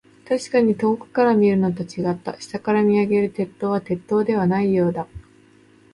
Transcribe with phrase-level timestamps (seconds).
[0.27, 2.35] 確かに遠くから見るのと、違った。
[2.41, 5.05] 下から見上げる鉄塔は、鉄塔ではないようだ。